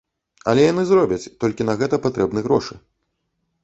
Але 0.53 0.63
яны 0.71 0.83
зробяць, 0.93 1.21
толькі 1.45 1.69
на 1.71 1.79
гэта 1.85 2.03
патрэбны 2.09 2.39
грошы. 2.51 2.73